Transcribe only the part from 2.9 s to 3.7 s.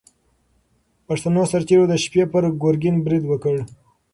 برید وکړ.